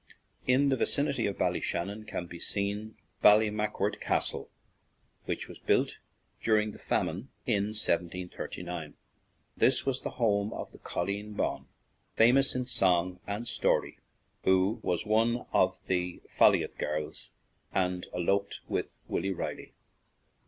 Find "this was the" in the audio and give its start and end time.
9.55-10.09